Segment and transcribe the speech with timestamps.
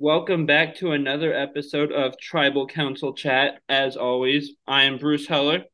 [0.00, 3.60] Welcome back to another episode of Tribal Council Chat.
[3.68, 5.64] As always, I am Bruce Heller.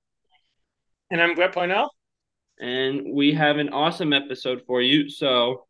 [1.11, 1.91] And I'm Brett Parnell.
[2.59, 5.11] And we have an awesome episode for you.
[5.11, 5.67] So,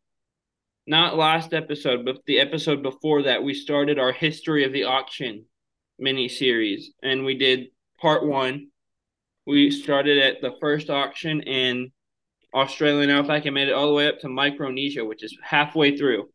[0.87, 5.43] not last episode, but the episode before that, we started our History of the Auction
[5.99, 6.91] mini series.
[7.03, 7.65] And we did
[7.99, 8.69] part one.
[9.45, 11.91] We started at the first auction in
[12.53, 13.05] Australia.
[13.05, 15.97] Now, if I can make it all the way up to Micronesia, which is halfway
[15.97, 16.29] through.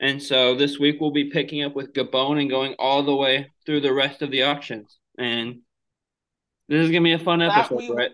[0.00, 3.50] And so this week we'll be picking up with Gabon and going all the way
[3.64, 4.98] through the rest of the auctions.
[5.18, 5.60] And
[6.68, 8.12] this is gonna be a fun episode, we, Brett.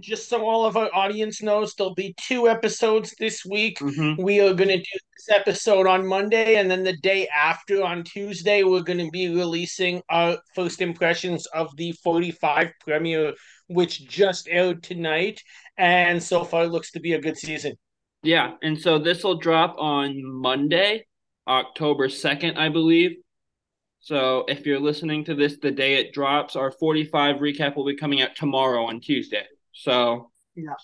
[0.00, 3.78] Just so all of our audience knows, there'll be two episodes this week.
[3.78, 4.20] Mm-hmm.
[4.22, 8.64] We are gonna do this episode on Monday, and then the day after on Tuesday,
[8.64, 13.34] we're gonna be releasing our first impressions of the 45 premiere,
[13.68, 15.40] which just aired tonight,
[15.78, 17.76] and so far looks to be a good season.
[18.26, 21.06] Yeah, and so this will drop on Monday,
[21.46, 23.18] October 2nd, I believe.
[24.00, 27.96] So if you're listening to this the day it drops, our 45 recap will be
[27.96, 29.44] coming out tomorrow on Tuesday.
[29.72, 30.74] So yeah.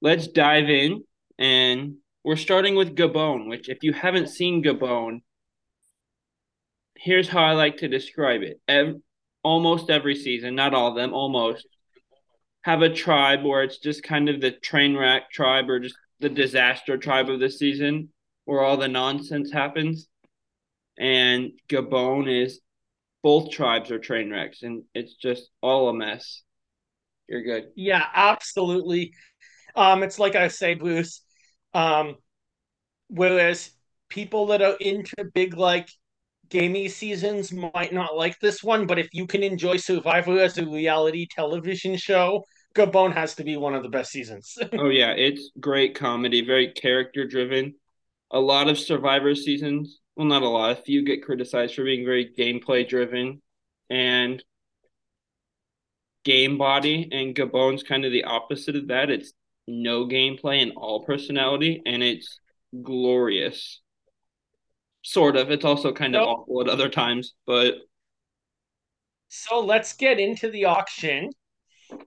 [0.00, 1.02] Let's dive in
[1.38, 5.22] and we're starting with Gabon, which if you haven't seen Gabon,
[6.96, 8.60] here's how I like to describe it.
[8.68, 9.00] Ev-
[9.42, 11.66] almost every season, not all of them, almost
[12.62, 16.28] have a tribe where it's just kind of the train wreck tribe or just the
[16.28, 18.08] disaster tribe of the season
[18.44, 20.08] where all the nonsense happens.
[20.98, 22.60] And Gabon is
[23.22, 26.42] both tribes are train wrecks and it's just all a mess.
[27.28, 27.68] You're good.
[27.76, 29.12] Yeah, absolutely.
[29.76, 31.22] Um, it's like I say, Bruce.
[31.74, 32.16] Um,
[33.08, 33.70] whereas
[34.08, 35.88] people that are into big like
[36.48, 40.66] gaming seasons might not like this one, but if you can enjoy Survivor as a
[40.66, 42.44] reality television show,
[42.78, 44.56] Gabon has to be one of the best seasons.
[44.78, 47.74] oh yeah, it's great comedy, very character driven.
[48.30, 50.70] A lot of Survivor seasons, well, not a lot.
[50.70, 53.42] A few get criticized for being very gameplay driven
[53.90, 54.42] and
[56.24, 59.10] game body, and Gabon's kind of the opposite of that.
[59.10, 59.32] It's
[59.66, 62.38] no gameplay and all personality, and it's
[62.82, 63.80] glorious.
[65.02, 65.50] Sort of.
[65.50, 67.74] It's also kind of awful at other times, but.
[69.28, 71.30] So let's get into the auction.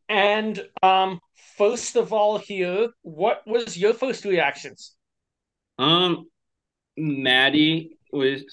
[0.10, 1.20] And um,
[1.58, 4.94] first of all, here, what was your first reactions?
[5.78, 6.28] Um,
[6.98, 8.44] Maddie was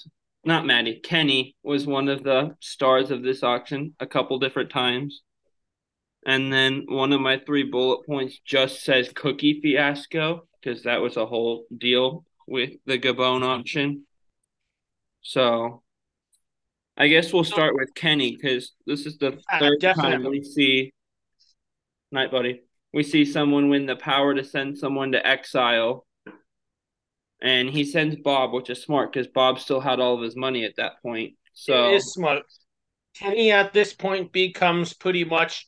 [0.43, 0.99] not Maddie.
[1.03, 5.21] Kenny was one of the stars of this auction a couple different times.
[6.25, 11.17] And then one of my three bullet points just says cookie fiasco because that was
[11.17, 14.05] a whole deal with the Gabon auction.
[15.21, 15.83] So
[16.97, 20.91] I guess we'll start with Kenny because this is the third uh, time we see
[22.11, 22.63] Night, buddy.
[22.93, 26.05] We see someone win the power to send someone to exile.
[27.41, 30.65] And he sends Bob, which is smart because Bob still had all of his money
[30.65, 31.33] at that point.
[31.53, 32.43] So it is smart.
[33.15, 35.67] Kenny at this point becomes pretty much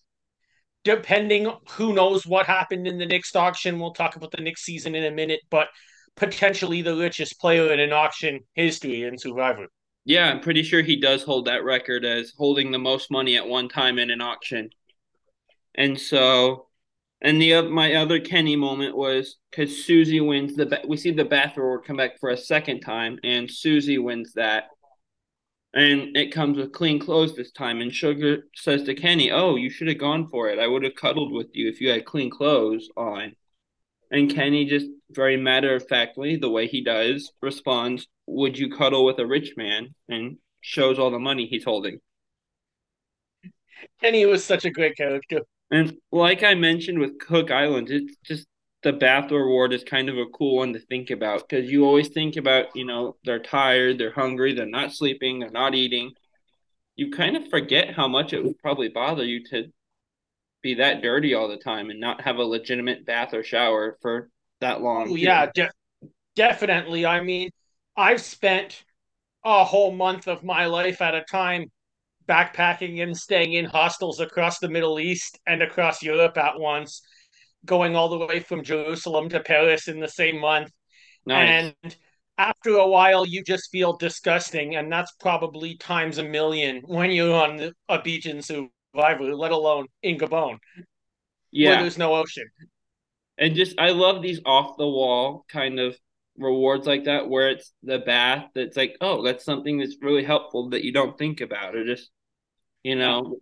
[0.84, 3.80] depending who knows what happened in the next auction.
[3.80, 5.68] We'll talk about the next season in a minute, but
[6.16, 9.68] potentially the richest player in an auction history in Survivor.
[10.04, 13.48] Yeah, I'm pretty sure he does hold that record as holding the most money at
[13.48, 14.70] one time in an auction.
[15.76, 16.68] And so,
[17.22, 21.82] and the my other Kenny moment was because Susie wins the we see the bathroom
[21.86, 24.66] come back for a second time, and Susie wins that,
[25.74, 27.82] and it comes with clean clothes this time.
[27.82, 30.60] And Sugar says to Kenny, "Oh, you should have gone for it.
[30.60, 33.36] I would have cuddled with you if you had clean clothes on."
[34.12, 39.06] And Kenny just very matter of factly, the way he does, responds, "Would you cuddle
[39.06, 42.02] with a rich man?" and shows all the money he's holding.
[44.02, 45.42] Kenny was such a great character.
[45.72, 48.48] And like I mentioned with Cook Island, it's just
[48.84, 52.10] the Bathor Ward is kind of a cool one to think about because you always
[52.10, 56.12] think about, you know, they're tired, they're hungry, they're not sleeping, they're not eating.
[56.96, 59.72] You kind of forget how much it would probably bother you to
[60.62, 64.30] be that dirty all the time and not have a legitimate bath or shower for
[64.60, 65.18] that long.
[65.18, 65.72] Yeah, de-
[66.36, 67.06] definitely.
[67.06, 67.50] I mean,
[67.96, 68.84] I've spent
[69.44, 71.72] a whole month of my life at a time
[72.28, 77.02] backpacking and staying in hostels across the Middle East and across Europe at once,
[77.66, 80.72] going all the way from Jerusalem to Paris in the same month.
[81.26, 81.74] Nice.
[81.84, 81.96] And
[82.38, 87.36] after a while, you just feel disgusting, and that's probably times a million when you're
[87.36, 90.58] on a beach in Survivor, let alone in Gabon,
[91.52, 92.46] yeah, where there's no ocean.
[93.38, 95.96] And just, I love these off the wall kind of
[96.38, 100.70] rewards like that where it's the bath that's like oh that's something that's really helpful
[100.70, 102.10] that you don't think about or just
[102.84, 103.38] you know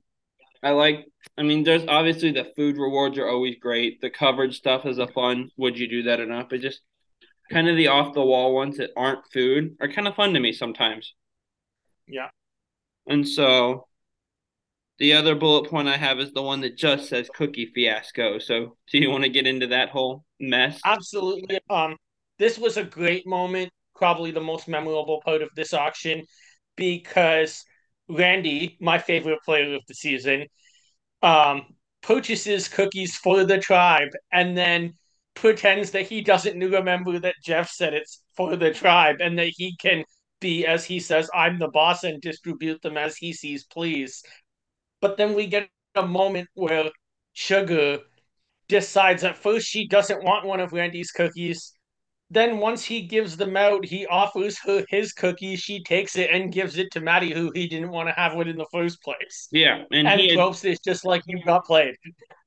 [0.63, 1.05] i like
[1.37, 5.07] i mean there's obviously the food rewards are always great the coverage stuff is a
[5.07, 6.81] fun would you do that enough but just
[7.49, 10.39] kind of the off the wall ones that aren't food are kind of fun to
[10.39, 11.13] me sometimes.
[12.07, 12.29] Yeah.
[13.07, 13.87] And so
[14.99, 18.39] the other bullet point I have is the one that just says cookie fiasco.
[18.39, 20.79] So do you want to get into that whole mess?
[20.85, 21.59] Absolutely.
[21.69, 21.97] Um,
[22.39, 26.23] this was a great moment, probably the most memorable part of this auction,
[26.75, 27.63] because
[28.09, 30.47] Randy, my favorite player of the season,
[31.21, 31.63] um,
[32.01, 34.93] purchases cookies for the tribe and then
[35.35, 39.75] pretends that he doesn't remember that Jeff said it's for the tribe and that he
[39.81, 40.03] can
[40.39, 44.23] be, as he says, I'm the boss and distribute them as he sees please.
[45.01, 46.89] But then we get a moment where
[47.33, 47.99] Sugar
[48.67, 51.73] decides at first she doesn't want one of Randy's cookies.
[52.31, 55.55] Then once he gives them out, he offers her his cookie.
[55.55, 58.47] She takes it and gives it to Maddie, who he didn't want to have one
[58.47, 59.47] in the first place.
[59.51, 61.95] Yeah, and, and he ropes is just like you got played.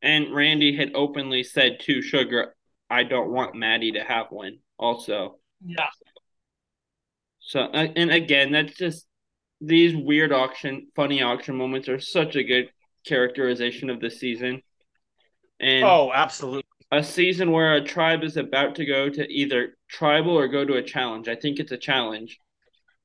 [0.00, 2.54] And Randy had openly said to Sugar,
[2.88, 5.88] "I don't want Maddie to have one." Also, yeah.
[7.40, 9.04] So uh, and again, that's just
[9.60, 12.70] these weird auction, funny auction moments are such a good
[13.06, 14.62] characterization of the season.
[15.60, 16.64] And oh, absolutely.
[16.92, 20.74] A season where a tribe is about to go to either tribal or go to
[20.74, 21.26] a challenge.
[21.26, 22.38] I think it's a challenge.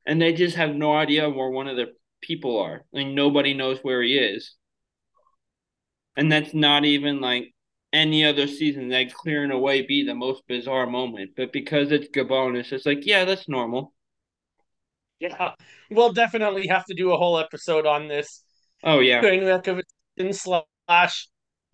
[0.06, 1.88] And they just have no idea where one of their
[2.22, 2.84] people are.
[2.92, 4.56] Like nobody knows where he is.
[6.18, 7.54] And that's not even like
[7.94, 11.32] any other season that clearing away be the most bizarre moment.
[11.38, 13.94] But because it's Gabon, it's just like, yeah, that's normal.
[15.20, 15.54] Yeah,
[15.90, 18.44] we'll definitely have to do a whole episode on this.
[18.84, 19.82] Oh yeah, train wreck of
[20.32, 21.30] slash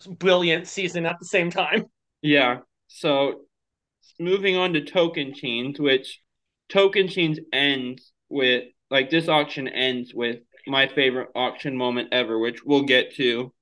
[0.07, 1.86] brilliant season at the same time.
[2.23, 2.59] Yeah.
[2.87, 3.41] So
[4.19, 6.21] moving on to Tocantins, which
[6.71, 12.83] Tocantins ends with like this auction ends with my favorite auction moment ever, which we'll
[12.83, 13.53] get to.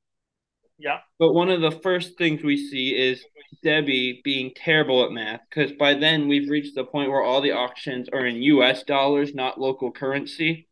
[0.78, 1.00] Yeah.
[1.20, 3.24] But one of the first things we see is
[3.64, 7.52] Debbie being terrible at math because by then we've reached the point where all the
[7.52, 10.68] auctions are in US dollars, not local currency.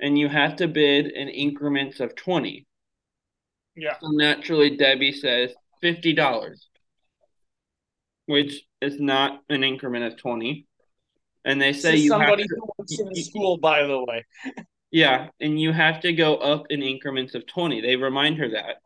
[0.00, 2.66] And you have to bid in increments of 20.
[3.76, 3.94] Yeah.
[4.00, 5.52] So naturally, Debbie says
[5.82, 6.56] $50,
[8.26, 10.66] which is not an increment of 20.
[11.44, 14.24] And they say you somebody have to, who works in school, by the way.
[14.90, 17.80] yeah, and you have to go up in increments of 20.
[17.80, 18.76] They remind her that.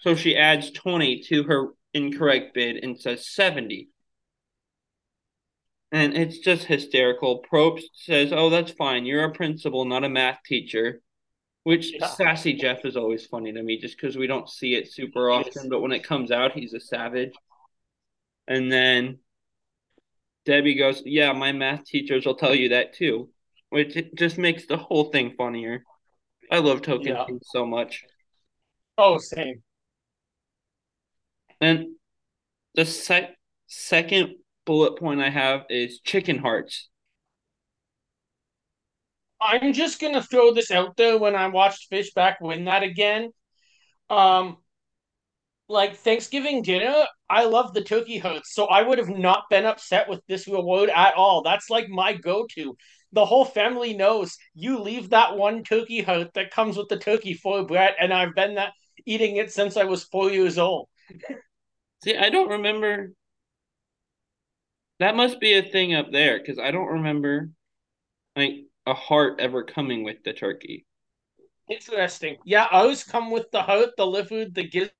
[0.00, 3.88] So she adds 20 to her incorrect bid and says 70.
[5.90, 7.42] And it's just hysterical.
[7.50, 9.06] Probst says, Oh, that's fine.
[9.06, 11.00] You're a principal, not a math teacher.
[11.64, 12.06] Which yeah.
[12.06, 15.68] sassy Jeff is always funny to me just because we don't see it super often.
[15.68, 17.32] But when it comes out, he's a savage.
[18.48, 19.18] And then
[20.46, 23.28] Debbie goes, Yeah, my math teachers will tell you that too.
[23.68, 25.84] Which it just makes the whole thing funnier.
[26.50, 27.26] I love Token yeah.
[27.42, 28.02] so much.
[28.96, 29.62] Oh, same.
[31.60, 31.88] And
[32.74, 33.36] the sec-
[33.66, 36.88] second bullet point I have is chicken hearts.
[39.40, 43.30] I'm just gonna throw this out there when I watched Fishbach win that again.
[44.08, 44.56] Um,
[45.68, 50.08] like Thanksgiving dinner, I love the turkey hearts, so I would have not been upset
[50.08, 51.42] with this reward at all.
[51.42, 52.76] That's like my go-to.
[53.12, 57.34] The whole family knows you leave that one turkey heart that comes with the turkey
[57.34, 58.72] for Brett, and I've been that
[59.06, 60.88] eating it since I was four years old.
[62.04, 63.12] See, I don't remember.
[65.00, 67.50] That must be a thing up there because I don't remember
[68.36, 70.86] like a heart ever coming with the turkey.
[71.70, 72.36] Interesting.
[72.44, 74.92] Yeah, I always come with the heart, the liver, the gizzard.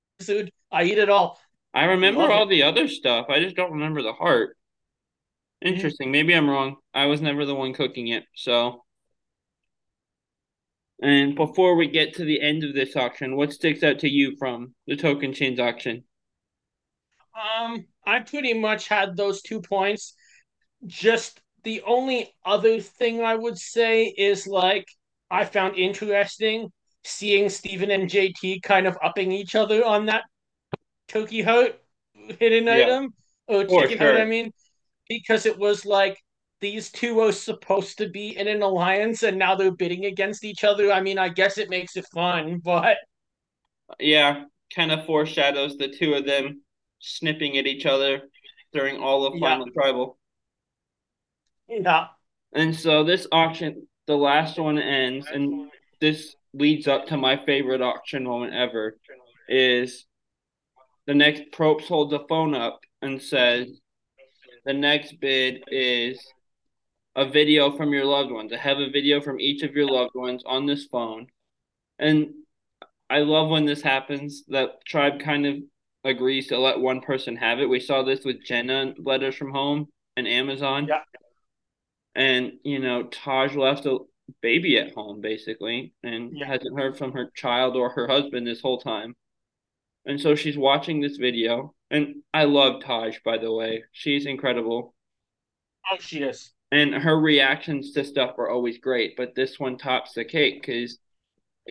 [0.73, 1.39] I eat it all.
[1.75, 2.51] I remember Love all it.
[2.51, 3.27] the other stuff.
[3.31, 4.57] I just don't remember the heart.
[5.61, 6.11] Interesting.
[6.13, 6.77] Maybe I'm wrong.
[6.95, 8.25] I was never the one cooking it.
[8.35, 8.85] So,
[11.03, 14.37] and before we get to the end of this auction, what sticks out to you
[14.37, 16.05] from the Tocantins auction?
[17.35, 20.15] Um, I pretty much had those two points.
[20.87, 24.87] Just the only other thing I would say is like
[25.31, 26.73] I found interesting
[27.09, 30.25] seeing Stephen and JT kind of upping each other on that
[31.09, 31.81] Toki Heart
[32.39, 32.73] hidden yeah.
[32.75, 33.15] item
[33.49, 34.21] Oh, sure.
[34.21, 34.53] I mean,
[35.09, 36.19] because it was like
[36.61, 40.65] these two are supposed to be in an alliance and now they're bidding against each
[40.65, 40.93] other.
[40.93, 42.99] I mean, I guess it makes it fun, but
[43.99, 46.63] yeah, kind of foreshadows the two of them
[46.99, 48.23] snipping at each other
[48.73, 49.73] during all of Final yeah.
[49.73, 50.19] Tribal.
[51.69, 52.07] Yeah.
[52.53, 57.83] And so this auction, the last one ends, and this leads up to my favorite
[57.83, 58.99] auction moment ever.
[59.49, 60.07] Is
[61.07, 63.81] the next Probst holds a phone up and says,
[64.65, 66.21] "The next bid is
[67.17, 68.53] a video from your loved ones.
[68.53, 71.29] I have a video from each of your loved ones on this phone."
[71.99, 72.35] And
[73.11, 74.45] I love when this happens.
[74.47, 75.57] That tribe kind of
[76.05, 77.69] agrees to let one person have it.
[77.69, 80.87] We saw this with Jenna letters from home, and Amazon.
[80.89, 81.03] Yeah.
[82.15, 83.99] And, you know, Taj left a
[84.43, 86.47] baby at home basically and Yeah.
[86.47, 89.17] hasn't heard from her child or her husband this whole time.
[90.05, 91.75] And so she's watching this video.
[91.91, 93.85] And I love Taj, by the way.
[93.93, 94.95] She's incredible.
[95.91, 96.53] Oh, she is.
[96.71, 99.17] And her reactions to stuff are always great.
[99.17, 100.99] But this one tops the cake because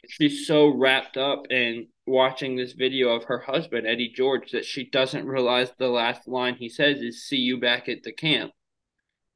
[0.08, 4.90] she's so wrapped up in watching this video of her husband, Eddie George, that she
[4.90, 8.52] doesn't realize the last line he says is, See you back at the camp.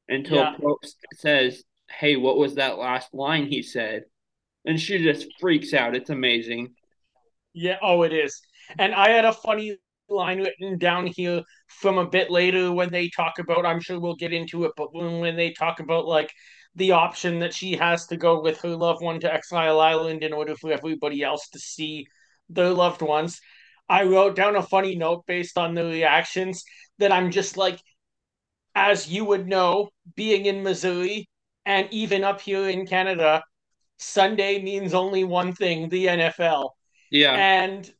[0.08, 0.56] Until Yeah.
[0.58, 1.64] Probst says,
[1.98, 4.04] Hey, what was that last line he said?
[4.64, 5.96] And she just freaks out.
[5.96, 6.74] It's amazing.
[7.52, 8.40] Yeah, oh, it is.
[8.78, 9.76] And I had a funny
[10.08, 14.16] line written down here from a bit later when they talk about, I'm sure we'll
[14.16, 16.30] get into it, but when, when they talk about like
[16.74, 20.32] the option that she has to go with her loved one to Exile Island in
[20.32, 22.06] order for everybody else to see
[22.48, 23.40] their loved ones.
[23.88, 26.64] I wrote down a funny note based on the reactions
[26.98, 27.78] that I'm just like,
[28.74, 31.28] as you would know, being in Missouri
[31.66, 33.42] and even up here in Canada,
[33.98, 36.70] Sunday means only one thing the NFL.
[37.10, 37.32] Yeah.
[37.32, 37.90] And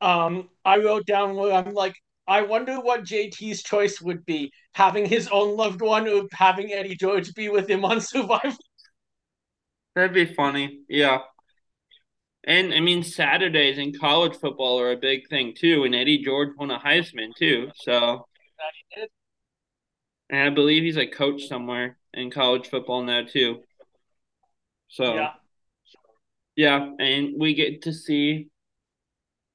[0.00, 1.94] um, I wrote down where I'm like,
[2.28, 6.96] I wonder what JT's choice would be having his own loved one or having Eddie
[6.96, 8.56] George be with him on Survivor.
[9.94, 10.80] That'd be funny.
[10.88, 11.20] Yeah.
[12.44, 15.84] And I mean, Saturdays in college football are a big thing too.
[15.84, 17.70] And Eddie George won a Heisman too.
[17.76, 18.26] So,
[20.30, 23.62] and I believe he's a coach somewhere in college football now too.
[24.88, 25.32] So, Yeah.
[26.56, 26.94] yeah.
[26.98, 28.48] And we get to see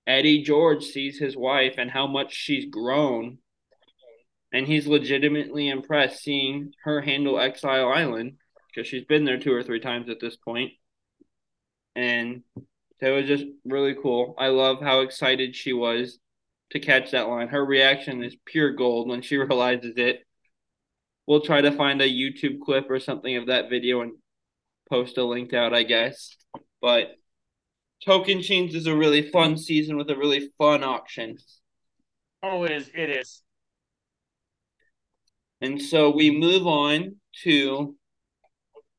[0.08, 3.40] Eddie George sees his wife and how much she's grown.
[4.54, 8.38] And he's legitimately impressed seeing her handle Exile Island
[8.68, 10.74] because she's been there two or three times at this point.
[11.96, 12.44] And
[13.00, 14.36] that was just really cool.
[14.38, 16.20] I love how excited she was
[16.72, 17.48] to catch that line.
[17.50, 20.26] Her reaction is pure gold when she realizes it.
[21.32, 24.12] We'll try to find a YouTube clip or something of that video and
[24.90, 26.36] post a link out, I guess.
[26.82, 27.12] But
[28.06, 31.38] Tocantins is a really fun season with a really fun auction.
[32.44, 32.92] Oh, it is.
[32.94, 33.44] It is.
[35.62, 37.96] And so we move on to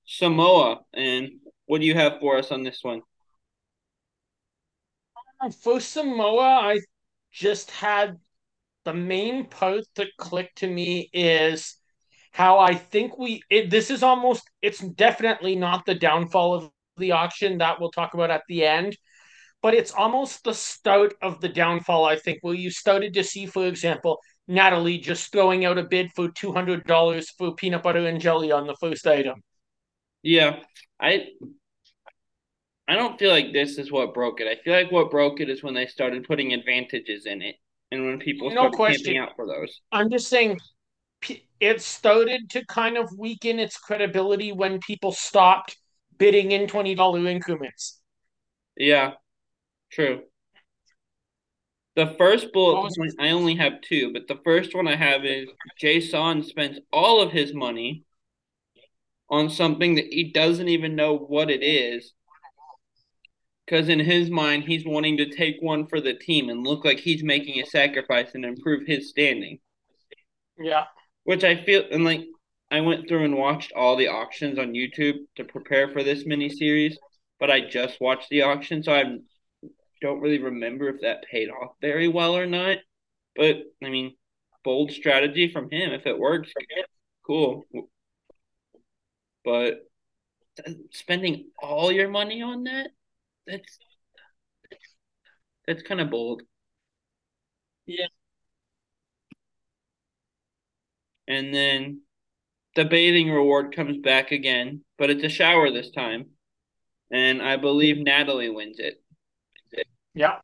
[0.06, 0.80] Samoa.
[0.94, 1.32] And
[1.66, 3.02] what do you have for us on this one?
[5.38, 6.80] Uh, for Samoa, I
[7.30, 8.16] just had
[8.86, 11.76] the main post that clicked to me is
[12.32, 17.12] how I think we it, this is almost it's definitely not the downfall of the
[17.12, 18.96] auction that we'll talk about at the end,
[19.62, 23.46] but it's almost the start of the downfall, I think, where you started to see,
[23.46, 28.06] for example, Natalie just throwing out a bid for two hundred dollars for peanut butter
[28.06, 29.42] and jelly on the first item.
[30.22, 30.60] Yeah,
[31.00, 31.26] I
[32.88, 34.46] I don't feel like this is what broke it.
[34.48, 37.56] I feel like what broke it is when they started putting advantages in it,
[37.90, 39.04] and when people No started question.
[39.04, 39.80] camping out for those.
[39.92, 40.58] I'm just saying
[41.60, 45.76] it started to kind of weaken its credibility when people stopped
[46.18, 48.00] bidding in $20 increments.
[48.76, 49.12] Yeah,
[49.90, 50.22] true.
[51.94, 55.48] The first bullet point, I only have two, but the first one I have is
[55.78, 58.04] Jason spends all of his money
[59.28, 62.12] on something that he doesn't even know what it is.
[63.66, 66.98] Because in his mind, he's wanting to take one for the team and look like
[66.98, 69.58] he's making a sacrifice and improve his standing.
[70.58, 70.84] Yeah.
[71.24, 72.24] Which I feel, and like,
[72.70, 76.48] I went through and watched all the auctions on YouTube to prepare for this mini
[76.48, 76.98] series,
[77.38, 79.18] but I just watched the auction, so I
[80.00, 82.78] don't really remember if that paid off very well or not.
[83.36, 84.16] But I mean,
[84.64, 85.92] bold strategy from him.
[85.92, 86.52] If it works,
[87.26, 87.64] cool.
[89.44, 89.88] But
[90.92, 92.90] spending all your money on that,
[93.46, 93.78] that's
[95.66, 96.42] that's kind of bold.
[97.86, 98.06] Yeah.
[101.28, 102.02] And then
[102.74, 106.26] the bathing reward comes back again, but it's a shower this time.
[107.10, 109.02] And I believe Natalie wins it.
[110.14, 110.40] Yeah.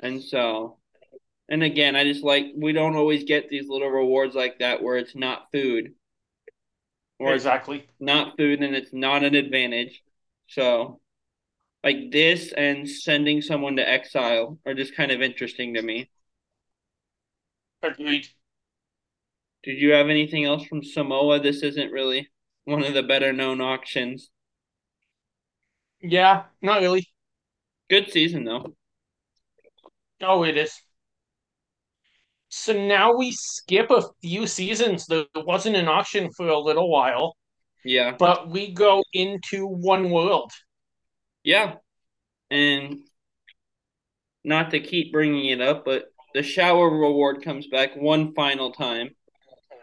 [0.00, 0.78] And so,
[1.48, 4.96] and again, I just like, we don't always get these little rewards like that where
[4.96, 5.94] it's not food.
[7.18, 7.86] Or Exactly.
[8.00, 10.02] not food and it's not an advantage.
[10.48, 11.00] So,
[11.84, 16.10] like this and sending someone to exile are just kind of interesting to me.
[17.82, 18.28] Agreed.
[19.62, 21.40] Did you have anything else from Samoa?
[21.40, 22.28] This isn't really
[22.64, 24.30] one of the better known auctions.
[26.00, 27.06] Yeah, not really.
[27.88, 28.74] Good season though.
[30.20, 30.80] Oh, it is.
[32.48, 35.06] So now we skip a few seasons.
[35.06, 37.36] There wasn't an auction for a little while,
[37.84, 38.14] Yeah.
[38.18, 40.52] but we go into One World.
[41.44, 41.76] Yeah.
[42.50, 43.00] And
[44.44, 46.04] not to keep bringing it up, but
[46.34, 49.14] the shower reward comes back one final time.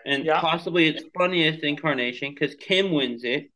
[0.06, 0.39] And Yeah.
[0.39, 3.51] possibly its funniest incarnation because Kim wins it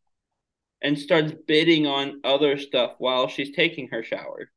[0.82, 4.52] and starts bidding on other stuff while she's taking her shower.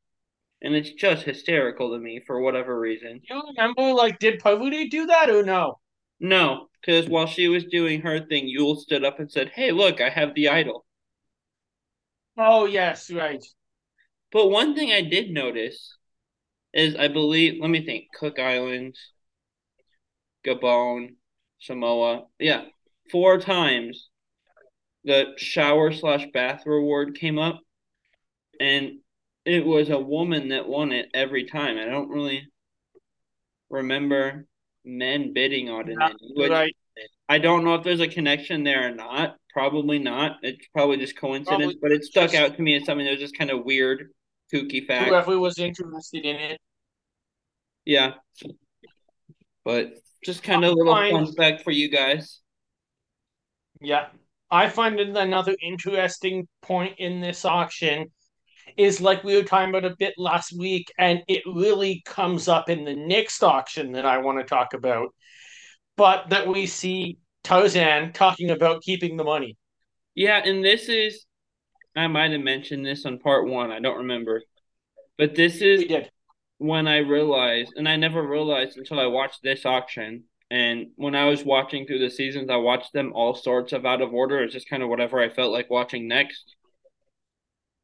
[0.61, 3.21] And it's just hysterical to me for whatever reason.
[3.29, 5.79] You remember, like, did Parvati do that or no?
[6.19, 10.01] No, because while she was doing her thing, Yul stood up and said, Hey, look,
[10.01, 10.85] I have the idol.
[12.37, 13.43] Oh, yes, right.
[14.31, 15.97] But one thing I did notice
[16.73, 18.99] is I believe, let me think, Cook Islands,
[20.43, 21.16] Gabon,
[21.59, 22.25] Samoa.
[22.39, 22.65] Yeah,
[23.11, 24.09] four times
[25.03, 27.59] the shower slash bath reward came up,
[28.59, 28.99] and
[29.45, 31.77] it was a woman that won it every time.
[31.77, 32.47] I don't really
[33.69, 34.45] remember
[34.83, 35.97] men bidding on it.
[36.35, 36.75] Which right.
[37.29, 39.35] I don't know if there's a connection there or not.
[39.53, 40.37] Probably not.
[40.43, 43.19] It's probably just coincidence, Probably but it stuck out to me as something that was
[43.19, 44.09] just kind of weird,
[44.53, 45.09] kooky fact.
[45.09, 46.61] Whoever was interested in it.
[47.85, 48.13] Yeah.
[49.65, 49.93] But
[50.23, 51.11] just kind of a little Fine.
[51.11, 52.41] fun fact for you guys.
[53.81, 54.07] Yeah.
[54.49, 58.07] I find another interesting point in this auction
[58.77, 62.69] is like we were talking about a bit last week, and it really comes up
[62.69, 65.09] in the next auction that I want to talk about.
[65.95, 69.57] But that we see Tarzan talking about keeping the money.
[70.15, 71.25] Yeah, and this is
[71.95, 74.43] I might have mentioned this on part one, I don't remember.
[75.17, 76.11] But this is We did.
[76.57, 80.23] When I realized, and I never realized until I watched this auction.
[80.49, 84.01] And when I was watching through the seasons, I watched them all sorts of out
[84.01, 84.41] of order.
[84.41, 86.55] It's just kind of whatever I felt like watching next.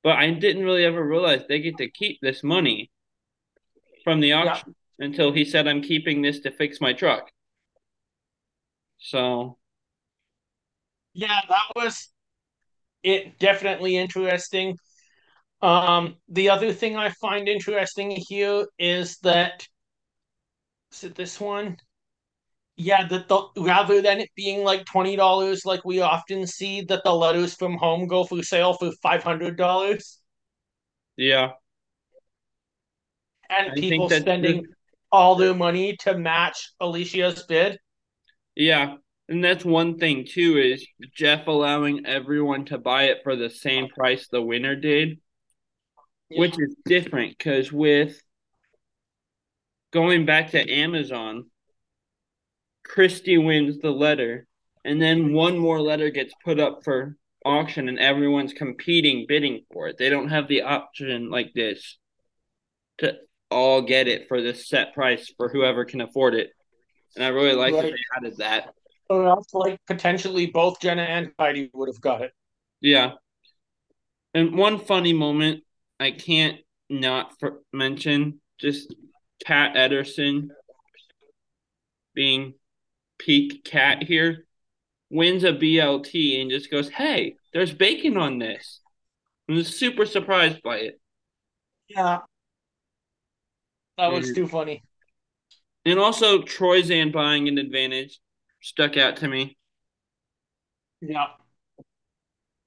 [0.04, 2.92] But I didn't really ever realize they get to keep this money
[4.04, 7.32] from the auction until he said, I'm keeping this to fix my truck.
[8.98, 9.58] So,
[11.14, 12.10] Yeah, that was
[13.04, 14.78] it definitely interesting.
[15.64, 19.66] Um, the other thing I find interesting here is that
[20.92, 21.78] is it this one?
[22.76, 27.06] Yeah, that the rather than it being like twenty dollars like we often see, that
[27.06, 30.20] the letters from home go for sale for five hundred dollars,
[31.16, 31.52] yeah.
[33.50, 34.66] and I people spending
[35.12, 37.78] all their money to match Alicia's bid.
[38.56, 38.96] Yeah,
[39.30, 43.88] and that's one thing too is Jeff allowing everyone to buy it for the same
[43.90, 45.20] price the winner did,
[46.38, 48.22] which is different because with
[49.92, 51.46] going back to Amazon,
[52.84, 54.48] Christie wins the letter,
[54.84, 57.16] and then one more letter gets put up for
[57.46, 59.98] auction, and everyone's competing, bidding for it.
[59.98, 61.98] They don't have the option like this
[63.00, 63.16] to
[63.50, 66.52] all get it for the set price for whoever can afford it.
[67.16, 67.94] And I really like that Right.
[67.94, 68.74] they added that.
[69.10, 72.32] Or else, like potentially both Jenna and Heidi would have got it.
[72.82, 73.14] Yeah.
[74.34, 75.63] And one funny moment
[76.00, 78.94] I can't not for- mention just
[79.46, 80.50] Kat Edorsson
[82.14, 82.54] being
[83.18, 84.46] peak cat here
[85.10, 88.82] wins a BLT and just goes, "Hey, there's bacon on this."
[89.50, 91.02] I was super surprised by it.
[91.88, 92.22] Yeah,
[93.98, 94.36] that was Mhm.
[94.36, 94.84] too funny.
[95.86, 98.20] And also Troyzan buying an advantage
[98.62, 99.58] stuck out to me.
[101.02, 101.36] Yeah.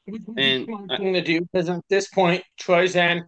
[0.06, 3.22] Which was a And smart I- thing to do because at this point, Troyzan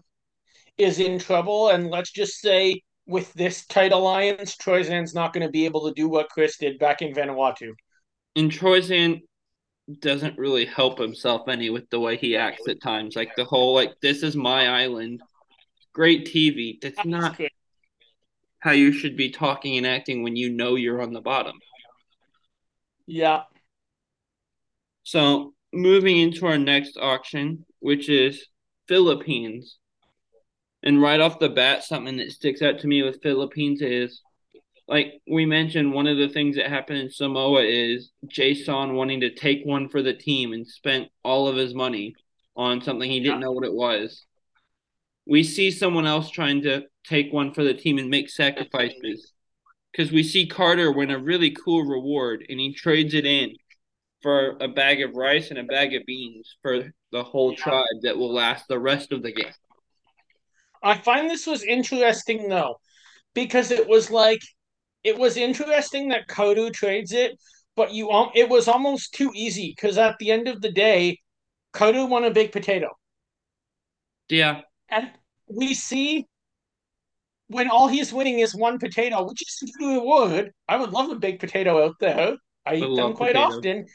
[0.76, 5.50] is in trouble, and let's just say with this tight alliance, Troyzan's not going to
[5.50, 7.72] be able to do what Chris did back in Vanuatu.
[8.36, 9.22] And Troyzan
[10.00, 13.16] doesn't really help himself any with the way he acts at times.
[13.16, 15.20] Like the whole like this is my island.
[15.94, 16.78] Great TV.
[16.80, 17.50] That's not good.
[18.60, 21.58] how you should be talking and acting when you know you're on the bottom.
[23.06, 23.44] Yeah.
[25.04, 28.46] So moving into our next auction, which is
[28.88, 29.78] Philippines.
[30.82, 34.22] And right off the bat, something that sticks out to me with Philippines is
[34.88, 39.34] like we mentioned, one of the things that happened in Samoa is Jason wanting to
[39.34, 42.14] take one for the team and spent all of his money
[42.56, 44.24] on something he didn't know what it was.
[45.26, 49.32] We see someone else trying to take one for the team and make sacrifices.
[49.92, 53.54] Because we see Carter win a really cool reward and he trades it in
[54.22, 58.16] for a bag of rice and a bag of beans for the whole tribe that
[58.16, 59.52] will last the rest of the game.
[60.82, 62.80] I find this was interesting though,
[63.34, 64.40] because it was like
[65.04, 67.38] it was interesting that Carter trades it,
[67.76, 71.18] but you um it was almost too easy because at the end of the day,
[71.72, 72.88] Carter won a big potato.
[74.28, 75.10] Yeah, And
[75.48, 76.26] we see
[77.48, 80.52] when all he's winning is one potato, which is a good reward.
[80.68, 82.36] I would love a big potato out there.
[82.66, 83.56] I eat them quite potatoes.
[83.58, 83.86] often.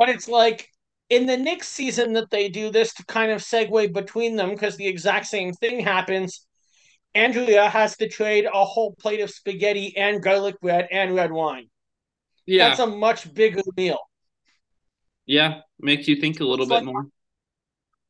[0.00, 0.66] But it's like
[1.10, 4.78] in the next season that they do this to kind of segue between them because
[4.78, 6.46] the exact same thing happens.
[7.14, 11.68] Andrea has to trade a whole plate of spaghetti and garlic bread and red wine.
[12.46, 12.68] Yeah.
[12.68, 13.98] That's a much bigger meal.
[15.26, 17.06] Yeah, makes you think a little It's bit like- more.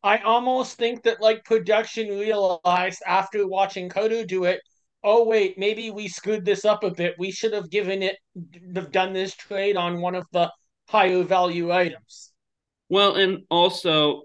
[0.05, 4.61] I almost think that like production realized after watching Carter do it,
[5.03, 7.17] oh wait, maybe we screwed this up a bit.
[7.19, 8.17] We should have given it
[8.77, 10.51] have done this trade on one of the
[10.91, 12.33] higher value items.
[12.89, 14.23] Well, and also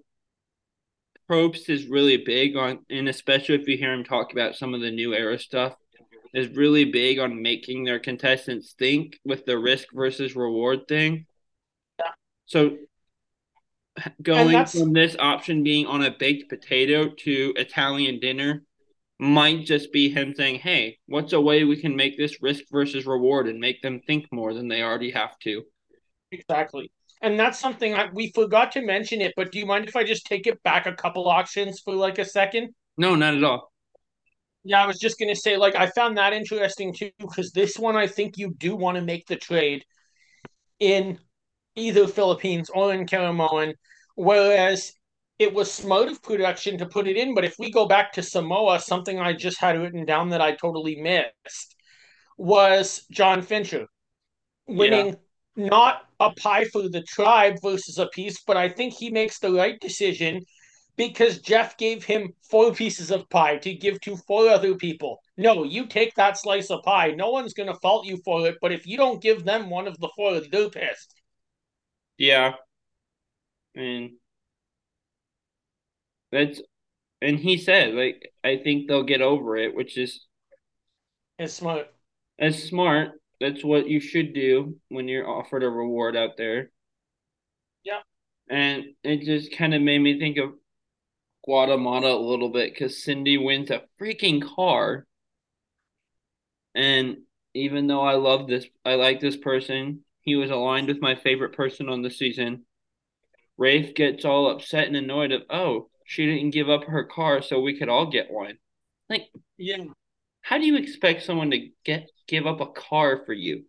[1.29, 4.81] Probst is really big on, and especially if you hear him talk about some of
[4.81, 5.75] the new era stuff,
[6.33, 11.27] is really big on making their contestants think with the risk versus reward thing.
[11.99, 12.11] Yeah.
[12.45, 12.77] So
[14.21, 18.63] going from this option being on a baked potato to Italian dinner
[19.19, 23.05] might just be him saying, "Hey, what's a way we can make this risk versus
[23.05, 25.63] reward and make them think more than they already have to?"
[26.39, 26.91] Exactly.
[27.21, 30.03] And that's something I, we forgot to mention it, but do you mind if I
[30.03, 32.69] just take it back a couple auctions for like a second?
[32.97, 33.71] No, not at all.
[34.63, 37.95] Yeah, I was just gonna say, like, I found that interesting too, because this one
[37.95, 39.85] I think you do want to make the trade
[40.79, 41.19] in
[41.75, 43.73] either Philippines or in Caramoan,
[44.15, 44.91] whereas
[45.37, 47.35] it was smart of production to put it in.
[47.35, 50.55] But if we go back to Samoa, something I just had written down that I
[50.55, 51.75] totally missed
[52.37, 53.87] was John Fincher
[54.67, 55.15] winning
[55.55, 59.51] not a pie for the tribe versus a piece, but I think he makes the
[59.53, 60.41] right decision
[60.97, 65.21] because Jeff gave him four pieces of pie to give to four other people.
[65.37, 67.11] No, you take that slice of pie.
[67.11, 69.87] No one's going to fault you for it, but if you don't give them one
[69.87, 71.15] of the four, they're pissed.
[72.17, 72.55] Yeah.
[73.75, 74.17] And
[76.31, 76.61] that's
[77.21, 80.25] and he said like I think they'll get over it, which is
[81.39, 81.87] It's smart.
[82.37, 83.11] It's smart.
[83.39, 86.71] That's what you should do when you're offered a reward out there.
[87.83, 88.01] Yeah.
[88.49, 90.53] And it just kind of made me think of
[91.43, 95.05] Guatemala a little bit because Cindy wins a freaking car.
[96.73, 97.17] And
[97.53, 101.53] even though I love this, I like this person, he was aligned with my favorite
[101.53, 102.65] person on the season.
[103.57, 107.61] Rafe gets all upset and annoyed of, oh, she didn't give up her car so
[107.61, 108.57] we could all get one.
[109.09, 109.85] Like, Yeah.
[110.45, 113.63] How do you expect someone to get give up a car for you?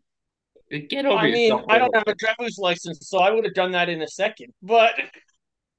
[0.71, 1.65] Get over I mean, yourself.
[1.71, 4.53] I don't have a driver's license, so I would have done that in a second.
[4.63, 4.93] But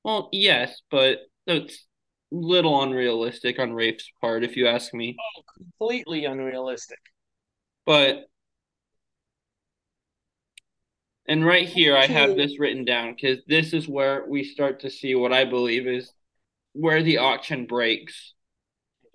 [0.04, 1.86] Well, yes, but it's
[2.32, 5.16] little unrealistic on Rafe's part, if you ask me.
[5.20, 7.00] Oh, completely unrealistic.
[7.86, 8.24] But
[11.28, 14.90] and right here, I have this written down because this is where we start to
[14.90, 16.12] see what I believe is
[16.74, 18.34] where the auction breaks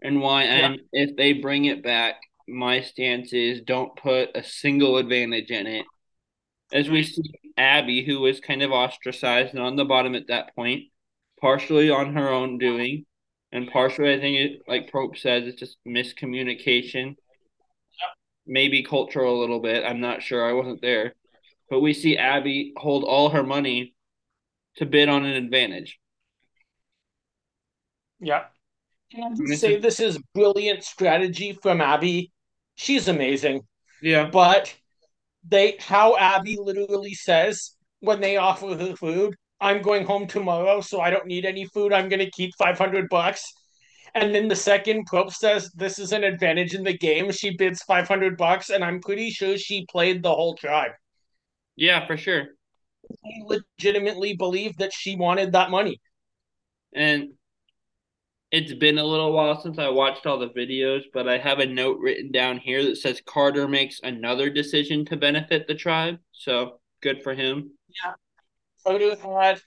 [0.02, 0.44] and why.
[0.44, 2.16] And if they bring it back,
[2.48, 5.86] my stance is don't put a single advantage in it.
[6.72, 7.22] As we see
[7.56, 10.84] Abby, who was kind of ostracized and on the bottom at that point,
[11.40, 13.04] partially on her own doing,
[13.52, 17.16] and partially, I think, it, like Probst says, it's just miscommunication,
[18.46, 19.84] maybe cultural a little bit.
[19.84, 20.48] I'm not sure.
[20.48, 21.14] I wasn't there.
[21.68, 23.94] But we see Abby hold all her money
[24.76, 25.98] to bid on an advantage.
[28.20, 28.44] Yeah.
[29.14, 32.33] I say this is brilliant strategy from Abby?
[32.75, 33.62] She's amazing.
[34.01, 34.29] Yeah.
[34.31, 34.75] But
[35.46, 41.01] they how Abby literally says when they offer her food, I'm going home tomorrow, so
[41.01, 41.92] I don't need any food.
[41.92, 43.53] I'm gonna keep five hundred bucks.
[44.14, 47.83] And then the second Probst says this is an advantage in the game, she bids
[47.83, 50.92] five hundred bucks, and I'm pretty sure she played the whole tribe.
[51.77, 52.48] Yeah, for sure.
[53.25, 56.01] He legitimately believed that she wanted that money.
[56.94, 57.31] And
[58.52, 61.66] it's been a little while since I watched all the videos, but I have a
[61.66, 66.18] note written down here that says Carter makes another decision to benefit the tribe.
[66.32, 67.70] So good for him.
[67.88, 68.12] Yeah.
[68.84, 69.60] Carter had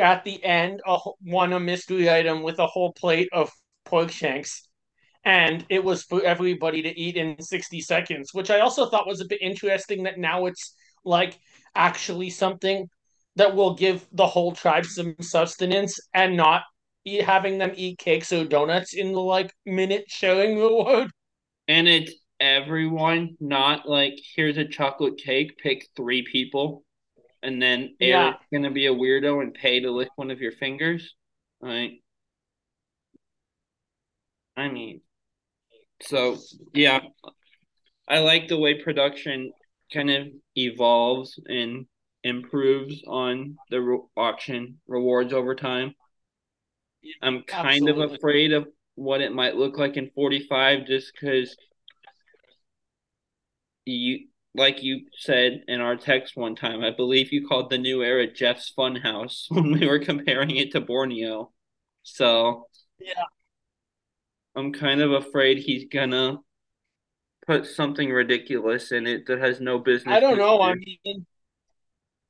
[0.00, 3.50] at the end a, won a mystery item with a whole plate of
[3.84, 4.68] pork shanks,
[5.24, 8.32] and it was for everybody to eat in sixty seconds.
[8.32, 10.74] Which I also thought was a bit interesting that now it's
[11.04, 11.38] like
[11.74, 12.88] actually something
[13.36, 16.62] that will give the whole tribe some sustenance and not
[17.04, 21.10] eat, having them eat cakes or donuts in the like minute sharing reward.
[21.68, 26.84] And it's everyone, not like here's a chocolate cake, pick three people,
[27.42, 28.26] and then Yeah.
[28.26, 31.14] Eric's gonna be a weirdo and pay to lick one of your fingers.
[31.60, 32.00] Right.
[34.56, 35.00] I mean
[36.02, 36.36] so
[36.72, 37.00] yeah.
[38.08, 39.52] I like the way production
[39.92, 41.86] kind of evolves and
[42.22, 45.94] improves on the re- auction rewards over time.
[47.22, 51.56] I'm kind of afraid of what it might look like in 45 just because
[53.84, 58.02] you like you said in our text one time i believe you called the new
[58.02, 61.50] era jeff's funhouse when we were comparing it to borneo
[62.02, 63.24] so Yeah.
[64.54, 66.38] i'm kind of afraid he's gonna
[67.46, 70.14] put something ridiculous in it that has no business.
[70.14, 70.60] I don't know.
[70.60, 71.26] I mean,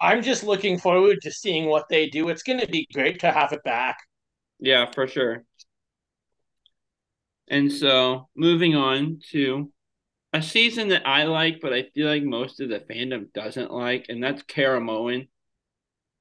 [0.00, 2.28] I'm just looking forward to seeing what they do.
[2.28, 3.96] It's going to be great to have it back.
[4.58, 5.44] Yeah, for sure.
[7.48, 9.70] And so, moving on to
[10.32, 14.06] a season that I like, but I feel like most of the fandom doesn't like,
[14.08, 15.28] and that's Caramoan.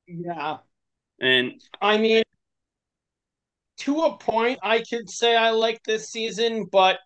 [0.07, 0.57] Yeah.
[1.21, 2.23] And I mean,
[3.77, 6.99] to a point, I could say I like this season, but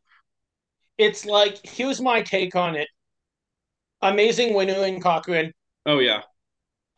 [0.97, 2.87] it's like, here's my take on it.
[4.01, 5.53] Amazing Winnow Cochran.
[5.85, 6.21] Oh, yeah.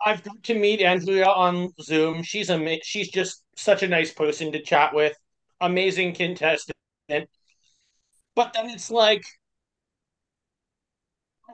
[0.06, 2.24] I've got to meet Andrea on Zoom.
[2.24, 5.16] She's a she's just such a nice person to chat with.
[5.62, 6.76] Amazing contestant.
[7.08, 9.24] But then it's like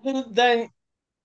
[0.03, 0.69] then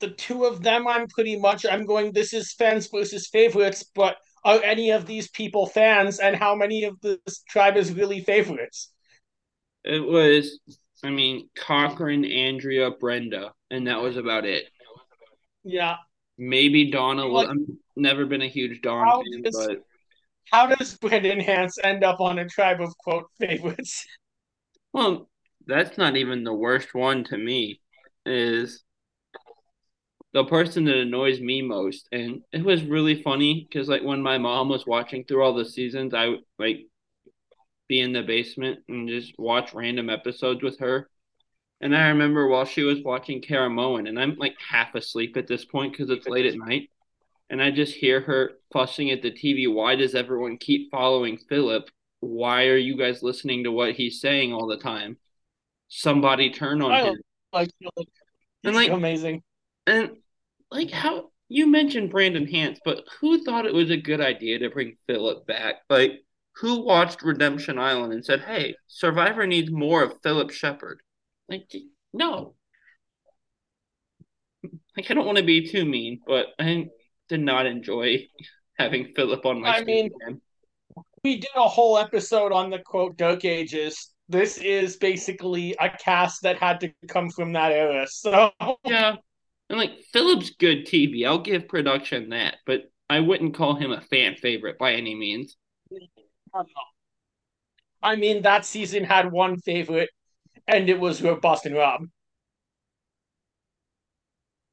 [0.00, 4.16] the two of them I'm pretty much I'm going this is fans versus favorites, but
[4.44, 8.90] are any of these people fans and how many of this tribe is really favorites?
[9.84, 10.58] It was
[11.04, 14.64] I mean Cochran, Andrea, Brenda, and that was about it.
[15.62, 15.96] Yeah.
[16.40, 17.26] Maybe Donna.
[17.26, 17.58] Like, I've
[17.96, 19.84] never been a huge Donna fan, does, but
[20.50, 24.06] how does Brandon Hantz end up on a tribe of quote favorites?
[24.94, 25.28] Well,
[25.66, 27.82] that's not even the worst one to me.
[28.24, 28.82] Is
[30.32, 34.38] the person that annoys me most, and it was really funny because like when my
[34.38, 36.86] mom was watching through all the seasons, I would like
[37.86, 41.10] be in the basement and just watch random episodes with her
[41.80, 45.64] and I remember while she was watching Caramoan, and I'm like half asleep at this
[45.64, 46.90] point because it's late at night,
[47.48, 49.72] and I just hear her fussing at the TV.
[49.72, 51.88] Why does everyone keep following Philip?
[52.20, 55.16] Why are you guys listening to what he's saying all the time?
[55.88, 57.16] Somebody turn on I him.
[57.52, 57.70] Like
[58.62, 59.42] and like amazing.
[59.86, 60.18] And
[60.70, 64.70] like how you mentioned Brandon Hantz, but who thought it was a good idea to
[64.70, 65.76] bring Philip back?
[65.88, 66.24] Like
[66.56, 71.00] who watched Redemption Island and said, "Hey, Survivor needs more of Phillip Sheppard"?
[71.50, 71.70] Like,
[72.12, 72.54] no.
[74.96, 76.88] Like, I don't want to be too mean, but I
[77.28, 78.28] did not enjoy
[78.78, 79.78] having Philip on my.
[79.78, 80.40] I mean, again.
[81.24, 84.14] we did a whole episode on the quote Dark Ages.
[84.28, 88.06] This is basically a cast that had to come from that era.
[88.08, 88.52] So
[88.84, 89.16] yeah,
[89.68, 91.26] and like Philip's good TV.
[91.26, 95.56] I'll give production that, but I wouldn't call him a fan favorite by any means.
[98.02, 100.10] I mean, that season had one favorite,
[100.66, 102.06] and it was Boston Rob.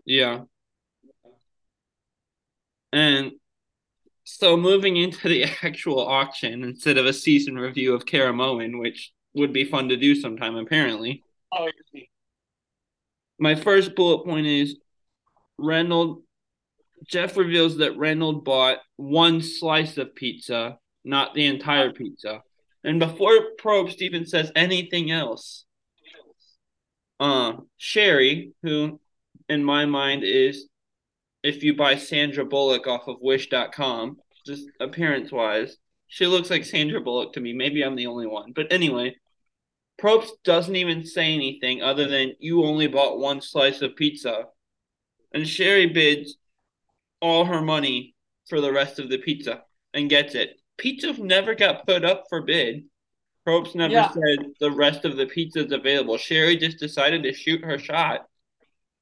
[0.05, 0.43] Yeah.
[2.93, 3.33] And
[4.23, 9.53] so moving into the actual auction instead of a season review of Caramoan, which would
[9.53, 11.23] be fun to do sometime apparently.
[11.51, 11.69] Oh,
[13.39, 14.77] my first bullet point is
[15.57, 16.21] Reynolds
[17.05, 22.41] Jeff reveals that Reynolds bought one slice of pizza, not the entire pizza.
[22.83, 25.65] And before Probst even says anything else,
[27.19, 28.99] uh, Sherry, who
[29.49, 30.67] in my mind is
[31.43, 35.77] if you buy Sandra Bullock off of Wish.com, just appearance wise,
[36.07, 37.53] she looks like Sandra Bullock to me.
[37.53, 38.53] Maybe I'm the only one.
[38.53, 39.15] But anyway,
[40.01, 44.45] Probst doesn't even say anything other than you only bought one slice of pizza.
[45.33, 46.37] And Sherry bids
[47.21, 48.15] all her money
[48.47, 50.61] for the rest of the pizza and gets it.
[50.77, 52.85] Pizza never got put up for bid.
[53.47, 54.11] Probst never yeah.
[54.11, 56.17] said the rest of the pizza is available.
[56.17, 58.27] Sherry just decided to shoot her shot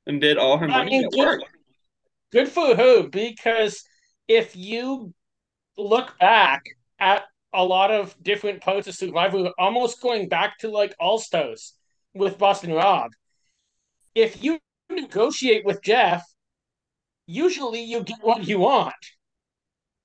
[0.06, 1.42] and did all her money I mean, at good, work.
[2.32, 3.84] Good for her because
[4.28, 5.14] if you
[5.78, 6.64] look back
[7.00, 11.74] at a lot of different parts of Survivor, almost going back to like All Stars
[12.14, 13.12] with Boston Rob,
[14.14, 14.60] if you
[14.92, 16.24] negotiate with Jeff,
[17.26, 18.94] usually you get what you want.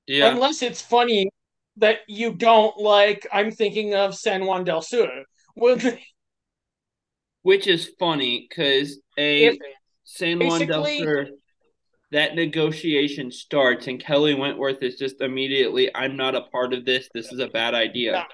[0.07, 0.33] Yeah.
[0.33, 1.29] Unless it's funny
[1.77, 3.27] that you don't like.
[3.33, 5.25] I'm thinking of San Juan del Sur,
[7.43, 9.59] which is funny because a if,
[10.05, 11.29] San Juan del Sur
[12.13, 17.09] that negotiation starts and Kelly Wentworth is just immediately, I'm not a part of this.
[17.15, 18.13] This is a bad idea.
[18.13, 18.25] Yeah.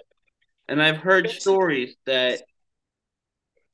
[0.69, 2.41] And I've heard stories that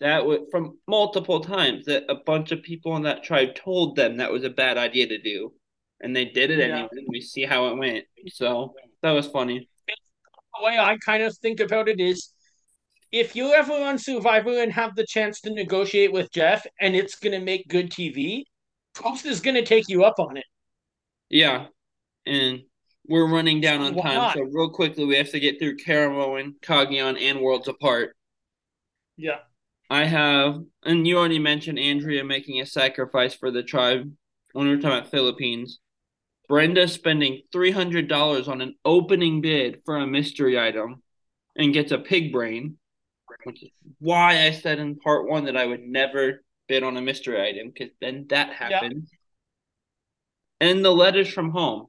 [0.01, 4.16] that would from multiple times that a bunch of people in that tribe told them
[4.16, 5.53] that was a bad idea to do,
[6.01, 6.64] and they did it yeah.
[6.64, 6.88] anyway.
[6.90, 8.05] And we see how it went.
[8.29, 9.69] So that was funny.
[9.87, 12.33] The way I kind of think about it is
[13.11, 17.17] if you ever on Survivor and have the chance to negotiate with Jeff and it's
[17.17, 18.45] going to make good TV,
[18.95, 20.45] Probst is going to take you up on it.
[21.29, 21.67] Yeah.
[22.27, 22.62] And
[23.07, 24.15] we're running down on Why time.
[24.15, 24.35] Not?
[24.35, 28.15] So, real quickly, we have to get through Caramoan, Cagayan, and Worlds Apart.
[29.17, 29.38] Yeah.
[29.91, 34.11] I have, and you already mentioned Andrea making a sacrifice for the tribe
[34.53, 35.81] when we were talking about Philippines.
[36.48, 41.02] Brenda spending $300 on an opening bid for a mystery item
[41.57, 42.76] and gets a pig brain.
[43.44, 47.02] which is why I said in part one that I would never bid on a
[47.02, 49.11] mystery item because then that happens.
[50.61, 51.87] And the letters from home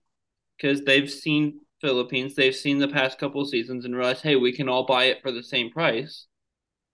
[0.58, 4.70] because they've seen Philippines, they've seen the past couple seasons and realized, hey, we can
[4.70, 6.28] all buy it for the same price.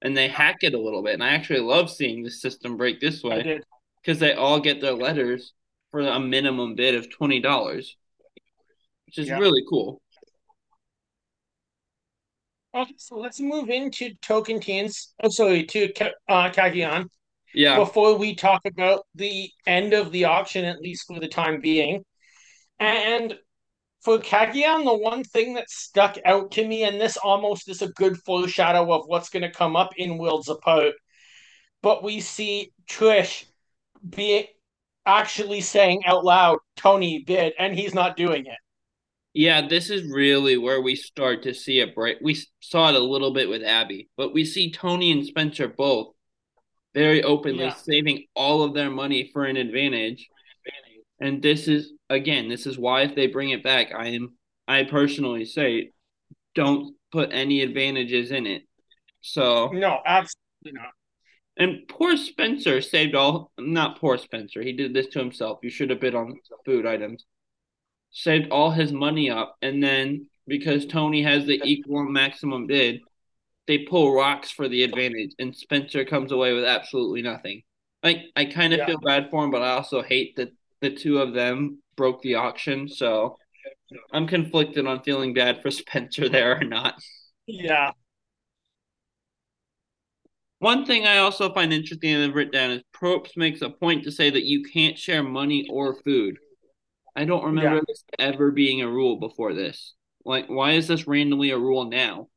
[0.02, 1.14] And they hack it a little bit.
[1.14, 3.60] And I actually love seeing the system break this way
[4.02, 5.54] because they all get their letters
[5.92, 7.76] for a minimum bid of $20,
[9.06, 9.38] which is yeah.
[9.38, 10.02] really cool.
[12.74, 15.08] Okay, so let's move into Tocantins.
[15.24, 15.92] Oh, sorry, to
[16.30, 17.08] uh, Cagayan.
[17.54, 17.78] Yeah.
[17.78, 22.04] Before we talk about the end of the auction, at least for the time being.
[22.80, 23.36] And
[24.02, 27.92] for Cagayan, the one thing that stuck out to me, and this almost is a
[27.94, 30.94] good foreshadow of what's going to come up in Worlds Apart,
[31.82, 33.46] but we see Trish
[34.08, 34.48] be
[35.06, 38.58] actually saying out loud, Tony bid, and he's not doing it.
[39.34, 42.18] Yeah, this is really where we start to see a break.
[42.22, 46.14] We saw it a little bit with Abby, but we see Tony and Spencer both
[46.94, 47.74] very openly yeah.
[47.74, 50.28] saving all of their money for an advantage.
[51.22, 54.36] And this is again, this is why if they bring it back, I am
[54.68, 55.92] I personally say
[56.56, 58.64] don't put any advantages in it.
[59.22, 60.92] So No, absolutely not.
[61.60, 65.60] And poor Spencer saved all not poor Spencer, he did this to himself.
[65.62, 67.26] You should have bid on food items
[68.12, 73.02] saved all his money up, and then because Tony has the equal maximum bid,
[73.68, 77.62] they pull rocks for the advantage, and Spencer comes away with absolutely nothing.
[78.04, 78.86] Like I kind of yeah.
[78.88, 80.50] feel bad for him, but I also hate that
[80.82, 82.88] the two of them broke the auction.
[82.88, 83.38] So
[84.12, 86.96] I'm conflicted on feeling bad for Spencer there or not.
[87.46, 87.92] Yeah.
[90.60, 94.04] One thing I also find interesting and I've written down is Probst makes a point
[94.04, 96.38] to say that you can't share money or food.
[97.16, 97.82] I don't remember yeah.
[97.88, 99.96] this ever being a rule before this.
[100.26, 102.28] Like, why is this randomly a rule now?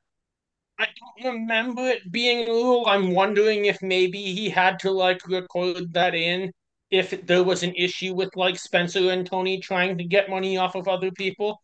[0.78, 2.84] I don't remember it being a rule.
[2.86, 6.52] I'm wondering if maybe he had to like record that in
[6.90, 10.74] if there was an issue with like Spencer and Tony trying to get money off
[10.74, 11.60] of other people.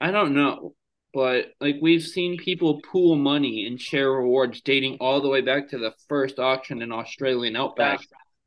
[0.00, 0.74] I don't know,
[1.14, 5.68] but like we've seen people pool money and share rewards dating all the way back
[5.68, 8.00] to the first auction in Australian Outback.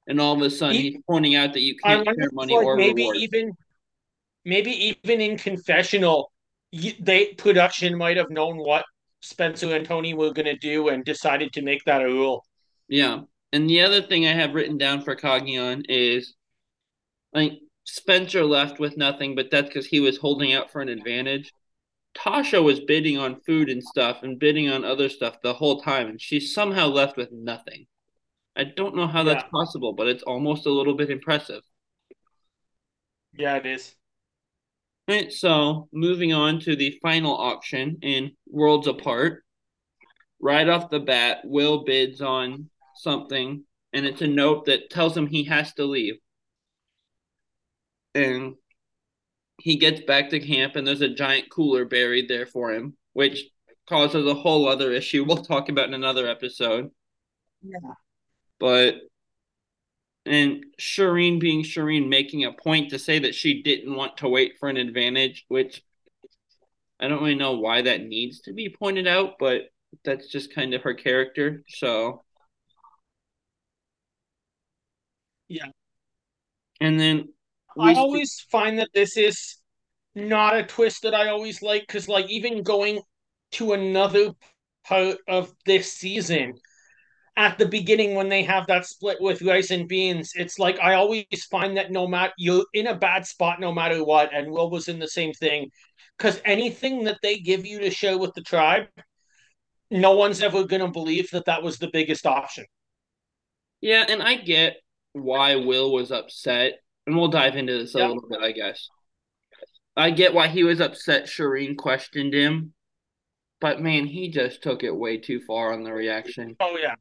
[0.08, 2.65] And all of a sudden he, he's pointing out that you can't share money like
[2.65, 3.17] or maybe reward.
[3.17, 3.52] even
[4.45, 6.32] maybe even in confessional
[7.00, 8.86] they production might have known what
[9.21, 12.45] Spencer and Tony were going to do and decided to make that a rule.
[12.88, 13.21] Yeah.
[13.54, 16.34] And the other thing I have written down for Cagayan is
[17.34, 21.54] like Spencer left with nothing, but that's because he was holding out for an advantage.
[22.15, 26.08] Tasha was bidding on food and stuff and bidding on other stuff the whole time,
[26.08, 27.88] and she somehow left with nothing.
[28.56, 29.36] I don't know how yeah.
[29.36, 31.62] that's possible, but it's almost a little bit impressive.
[33.34, 33.95] Yeah, it is.
[35.08, 39.43] Right, so moving on to the final auction in Worlds Apart.
[40.39, 45.28] Right off the bat, Will bids on something, and it's a note that tells him
[45.28, 46.15] he has to leave.
[48.13, 48.56] And
[49.63, 53.45] he gets back to camp, and there's a giant cooler buried there for him, which
[53.88, 56.89] causes a whole other issue we'll talk about in another episode.
[57.62, 57.93] Yeah.
[58.60, 58.95] But
[60.26, 64.54] and Shirin being Shirin making a point to say that she didn't want to wait
[64.60, 65.84] for an advantage, which
[67.00, 69.63] I don't really know why that needs to be pointed out, but
[70.06, 71.63] that's just kind of her character.
[71.67, 72.24] So
[75.52, 75.65] Yeah.
[76.80, 77.34] And then
[77.80, 79.58] I always find that this is
[80.16, 83.02] not a twist that I always like because like even going
[83.54, 84.32] to another
[84.84, 86.54] part of this season
[87.38, 90.96] at the beginning when they have that split with rice and beans, it's like I
[90.96, 94.70] always find that no matter you're in a bad spot no matter what, and Will
[94.70, 95.70] was in the same thing.
[96.18, 98.88] Because anything that they give you to share with the tribe,
[99.90, 102.66] no one's ever gonna believe that that was the biggest option.
[103.80, 104.78] Yeah, and I get
[105.14, 106.74] why Will was upset,
[107.06, 108.08] and we'll dive into this a yep.
[108.10, 108.90] little bit, I guess.
[109.96, 111.26] I get why he was upset.
[111.26, 112.74] Shirin questioned him,
[113.60, 116.56] but man, he just took it way too far on the reaction.
[116.60, 116.96] Oh yeah.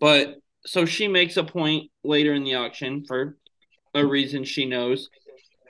[0.00, 3.36] But so she makes a point later in the auction for
[3.94, 5.08] a reason she knows,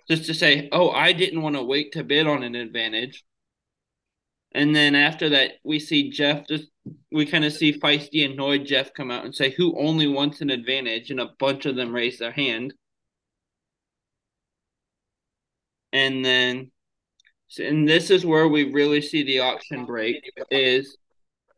[0.08, 3.24] just to say, "Oh, I didn't want to wait to bid on an advantage."
[4.52, 6.68] And then after that, we see Jeff just
[7.12, 10.50] we kind of see feisty annoyed Jeff come out and say, "Who only wants an
[10.50, 12.72] advantage?" And a bunch of them raise their hand.
[15.96, 16.70] And then,
[17.58, 20.16] and this is where we really see the auction break
[20.50, 20.96] is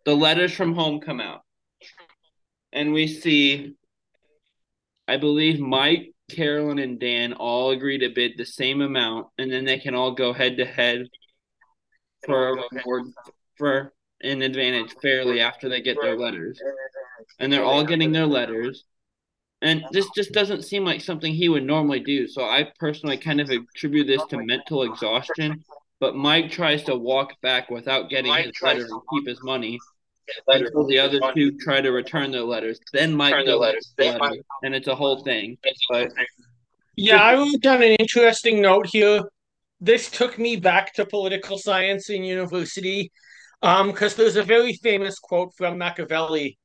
[0.05, 1.41] the letters from home come out
[2.72, 3.74] and we see,
[5.07, 9.64] I believe Mike, Carolyn, and Dan all agree to bid the same amount, and then
[9.64, 11.07] they can all go head to head
[12.26, 12.57] for
[13.57, 16.61] for an advantage fairly after they get their letters.
[17.39, 18.84] And they're all getting their letters.
[19.61, 22.28] And this just doesn't seem like something he would normally do.
[22.28, 25.64] So I personally kind of attribute this to mental exhaustion.
[26.00, 29.78] But Mike tries to walk back without getting his letter and keep his money
[30.46, 32.78] until the other two try to return their letters.
[32.92, 35.59] Then Mike their letters, letter, and it's a whole thing.
[35.90, 36.12] But
[36.94, 39.22] yeah, I wrote down an interesting note here.
[39.80, 43.11] This took me back to political science in university,
[43.61, 46.59] because um, there's a very famous quote from Machiavelli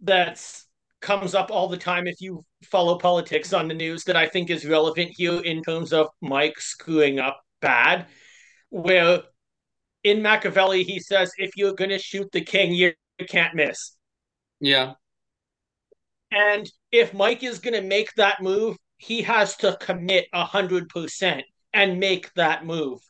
[0.00, 0.66] that's
[1.00, 4.50] comes up all the time if you follow politics on the news that I think
[4.50, 8.06] is relevant here in terms of Mike screwing up bad.
[8.68, 9.22] Where
[10.04, 12.92] in Machiavelli he says, if you're going to shoot the king, you,
[13.28, 13.96] can't miss.
[14.60, 14.94] Yeah.
[16.30, 20.88] And if Mike is going to make that move, he has to commit a hundred
[20.88, 21.42] percent
[21.72, 23.00] and make that move.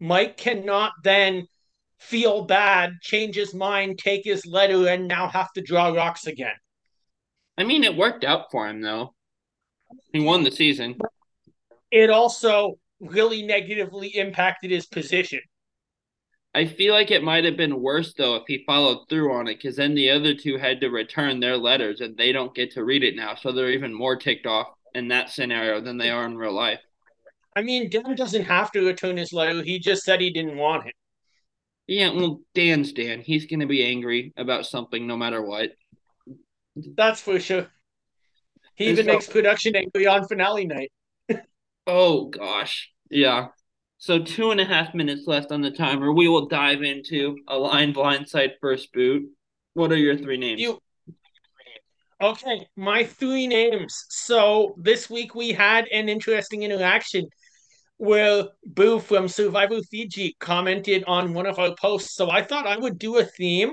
[0.00, 1.46] Mike cannot then
[1.98, 6.54] feel bad, change his mind, take his letter, and now have to draw rocks again.
[7.56, 9.14] I mean, it worked out for him though.
[10.12, 10.96] He won the season.
[11.90, 15.40] It also really negatively impacted his position.
[16.56, 19.56] I feel like it might have been worse though if he followed through on it,
[19.56, 22.84] because then the other two had to return their letters and they don't get to
[22.84, 26.24] read it now, so they're even more ticked off in that scenario than they are
[26.24, 26.80] in real life.
[27.56, 29.62] I mean, Dan doesn't have to return his letter.
[29.62, 30.94] He just said he didn't want it.
[31.86, 33.20] Yeah, well, Dan's Dan.
[33.20, 35.70] He's going to be angry about something no matter what.
[36.76, 37.68] That's for sure.
[38.74, 40.92] He even so, makes production angry on finale night.
[41.86, 43.48] oh gosh, yeah.
[43.98, 46.12] So two and a half minutes left on the timer.
[46.12, 49.24] We will dive into Align blindside first boot.
[49.74, 50.60] What are your three names?
[50.60, 50.78] You.
[52.20, 54.06] Okay, my three names.
[54.08, 57.28] So this week we had an interesting interaction
[57.96, 62.14] where Boo from Survivor Fiji commented on one of our posts.
[62.14, 63.72] So I thought I would do a theme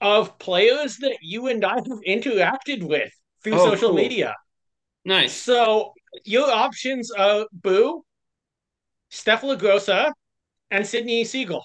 [0.00, 3.96] of players that you and I have interacted with through oh, social cool.
[3.96, 4.34] media.
[5.04, 5.32] Nice.
[5.32, 5.92] So
[6.24, 8.04] your options are Boo,
[9.10, 10.12] Steph LaGrossa,
[10.70, 11.62] and Sydney Segal.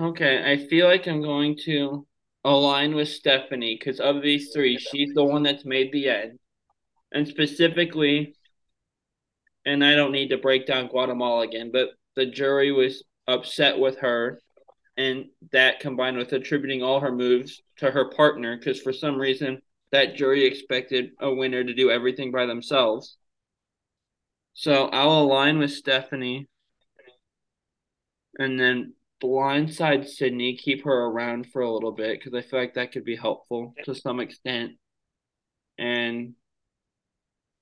[0.00, 2.06] Okay, I feel like I'm going to
[2.44, 6.38] align with Stephanie because of these three, she's the one that's made the end.
[7.12, 8.34] And specifically,
[9.64, 13.98] and I don't need to break down Guatemala again, but the jury was upset with
[13.98, 14.40] her
[14.98, 19.62] and that combined with attributing all her moves to her partner because for some reason
[19.92, 23.16] that jury expected a winner to do everything by themselves.
[24.54, 26.48] So I'll align with Stephanie
[28.38, 32.74] and then blindside Sydney, keep her around for a little bit because I feel like
[32.74, 34.72] that could be helpful to some extent.
[35.78, 36.34] And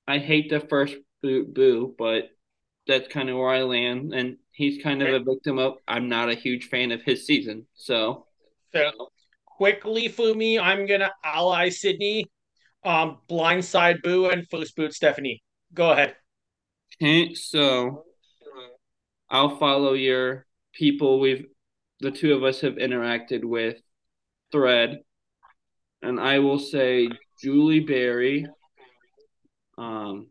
[0.09, 2.31] I hate the first boo, boo but
[2.87, 4.15] that's kind of where I land.
[4.15, 7.67] And he's kind of a victim of I'm not a huge fan of his season.
[7.75, 8.27] So,
[8.73, 8.91] so
[9.45, 12.25] quickly for me, I'm gonna ally Sydney,
[12.83, 15.43] um, blindside Boo, and first boot Stephanie.
[15.75, 16.17] Go ahead.
[17.01, 18.05] Okay, so
[19.29, 21.45] I'll follow your people we've
[22.01, 23.77] the two of us have interacted with
[24.53, 25.01] thread.
[26.03, 27.11] And I will say
[27.43, 28.47] Julie Berry.
[29.77, 30.29] Um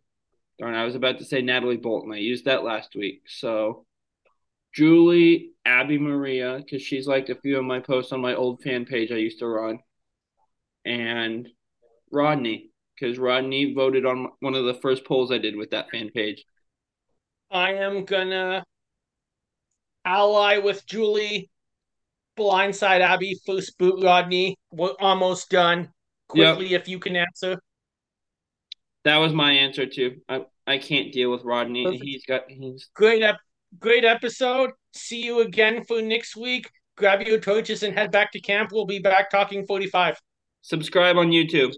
[0.58, 2.12] darn, I was about to say Natalie Bolton.
[2.12, 3.22] I used that last week.
[3.28, 3.85] So
[4.76, 9.12] Julie, Abi-Maria, because she's liked a few of my posts on my old fan page
[9.12, 9.80] I used to run,
[10.84, 11.48] and
[12.12, 16.10] Rodney, because Rodney voted on one of the first polls I did with that fan
[16.10, 16.44] page.
[17.50, 18.66] I am gonna
[20.04, 21.50] ally with Julie,
[22.38, 24.58] blindside Abby, first boot Rodney.
[24.72, 25.90] We're almost done.
[26.28, 26.82] Quickly, yep.
[26.82, 27.60] if you can answer.
[29.06, 30.18] That was my answer too.
[30.28, 31.86] I I can't deal with Rodney.
[31.86, 32.04] Perfect.
[32.04, 33.22] He's got he's great.
[33.22, 33.38] Ep-
[33.80, 34.72] great episode.
[34.94, 36.70] See you again for next week.
[36.98, 38.72] Grab your torches and head back to camp.
[38.72, 40.18] We'll be back talking 45.
[40.62, 41.74] Subscribe on YouTube.